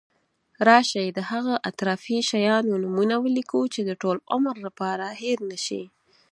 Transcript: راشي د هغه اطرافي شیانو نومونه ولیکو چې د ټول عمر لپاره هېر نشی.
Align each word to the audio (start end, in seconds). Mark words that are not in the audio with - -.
راشي 0.67 1.05
د 1.17 1.19
هغه 1.29 1.53
اطرافي 1.69 2.17
شیانو 2.29 2.73
نومونه 2.83 3.15
ولیکو 3.25 3.61
چې 3.73 3.81
د 3.89 3.91
ټول 4.01 4.17
عمر 4.33 4.55
لپاره 4.65 5.05
هېر 5.21 5.39
نشی. 5.51 5.83